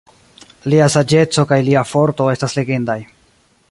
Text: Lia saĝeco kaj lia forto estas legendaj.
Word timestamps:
Lia 0.73 0.87
saĝeco 0.93 1.45
kaj 1.53 1.59
lia 1.69 1.85
forto 1.93 2.31
estas 2.35 2.61
legendaj. 2.61 3.01